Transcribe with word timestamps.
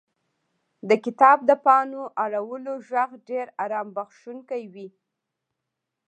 •د 0.89 0.91
کتاب 1.05 1.37
د 1.49 1.51
پاڼو 1.65 2.03
اړولو 2.23 2.73
ږغ 2.87 3.09
ډېر 3.29 3.45
آرام 3.63 3.87
بښونکی 3.95 4.63
وي. 4.73 4.87